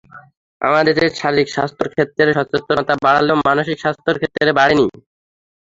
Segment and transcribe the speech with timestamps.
[0.61, 4.85] আমাদের দেশে শারীরিক স্বাস্থ্যের ক্ষেত্রে সচেতনতা বাড়লেও মানসিক স্বাস্থ্যের ক্ষেত্রে বাড়েনি।